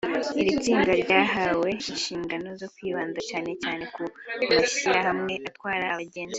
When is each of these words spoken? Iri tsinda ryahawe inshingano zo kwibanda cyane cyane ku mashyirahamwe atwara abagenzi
Iri 0.41 0.53
tsinda 0.61 0.91
ryahawe 1.03 1.67
inshingano 1.91 2.49
zo 2.59 2.67
kwibanda 2.73 3.19
cyane 3.29 3.51
cyane 3.61 3.83
ku 3.93 4.03
mashyirahamwe 4.55 5.33
atwara 5.49 5.85
abagenzi 5.95 6.29